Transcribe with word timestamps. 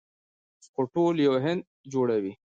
خو 0.73 0.81
ټول 0.93 1.15
یو 1.27 1.35
هند 1.45 1.61
جوړوي. 1.91 2.33